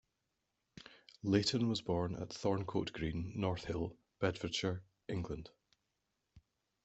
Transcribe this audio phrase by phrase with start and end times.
[1.21, 5.51] Layton was born at Thorncote Green, Northill, Bedfordshire, England.